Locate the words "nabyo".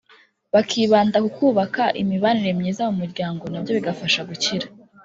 3.51-3.71